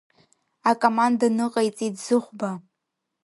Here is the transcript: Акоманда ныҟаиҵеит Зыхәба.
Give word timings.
Акоманда 0.69 1.27
ныҟаиҵеит 1.37 1.95
Зыхәба. 2.03 2.51